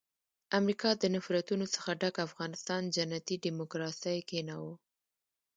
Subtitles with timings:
[0.59, 4.73] امریکا د نفرتونو څخه ډک افغانستان جنتي ډیموکراسي کښېناوه.